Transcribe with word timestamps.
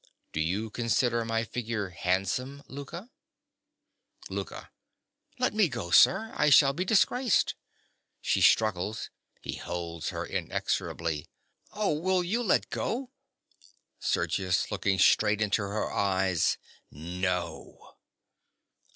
_)Do 0.31 0.39
you 0.39 0.71
consider 0.71 1.23
my 1.23 1.43
figure 1.43 1.89
handsome, 1.89 2.63
Louka? 2.67 3.11
LOUKA. 4.31 4.71
Let 5.37 5.53
me 5.53 5.67
go, 5.69 5.91
sir. 5.91 6.31
I 6.35 6.49
shall 6.49 6.73
be 6.73 6.83
disgraced. 6.83 7.53
(She 8.19 8.41
struggles: 8.41 9.11
he 9.41 9.57
holds 9.57 10.09
her 10.09 10.25
inexorably.) 10.25 11.27
Oh, 11.71 11.93
will 11.93 12.23
you 12.23 12.41
let 12.41 12.71
go? 12.71 13.11
SERGIUS. 13.99 14.71
(looking 14.71 14.97
straight 14.97 15.39
into 15.39 15.61
her 15.61 15.91
eyes). 15.93 16.57
No. 16.89 17.97